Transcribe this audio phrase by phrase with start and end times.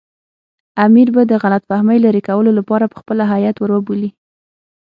[0.85, 4.09] امیر به د غلط فهمۍ لرې کولو لپاره پخپله هیات ور وبولي.